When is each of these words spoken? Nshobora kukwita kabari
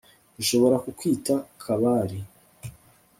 Nshobora 0.39 0.75
kukwita 0.85 1.33
kabari 1.63 2.19